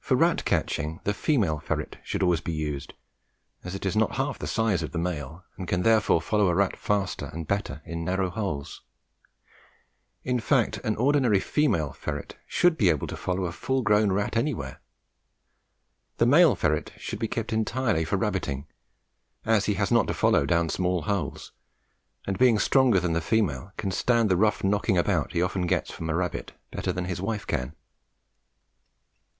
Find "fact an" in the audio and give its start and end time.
10.40-10.96